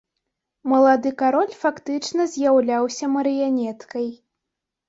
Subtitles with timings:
[0.71, 4.13] Малады кароль фактычна з'яўляўся марыянеткай.